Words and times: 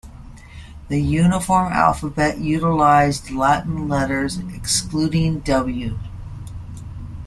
The 0.87 0.99
uniform 0.99 1.71
alphabet 1.71 2.39
utilized 2.39 3.29
Latin 3.29 3.87
letters, 3.87 4.39
excluding 4.51 5.41
"w". 5.41 5.99